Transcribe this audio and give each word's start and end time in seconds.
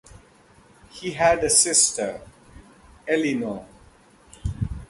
He 0.89 1.11
had 1.11 1.43
a 1.43 1.49
sister, 1.51 2.21
Eleanor. 3.07 3.67